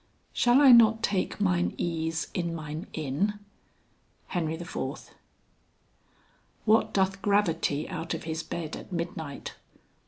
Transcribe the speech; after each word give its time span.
"Shall 0.33 0.59
I 0.61 0.71
not 0.71 1.03
take 1.03 1.39
mine 1.39 1.75
ease 1.77 2.29
in 2.33 2.55
mine 2.55 2.87
inn?" 2.91 3.35
HEN. 4.29 4.49
IV. 4.49 5.11
"What 6.65 6.91
doth 6.91 7.21
gravity 7.21 7.87
out 7.87 8.15
of 8.15 8.23
his 8.23 8.41
bed 8.41 8.75
at 8.75 8.91
midnight?" 8.91 9.53